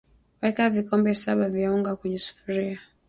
Weka 0.41 0.63
vikombe 0.75 1.11
saba 1.23 1.45
vya 1.49 1.71
unga 1.73 1.95
kwenye 1.95 2.17
sufuria 2.25 2.79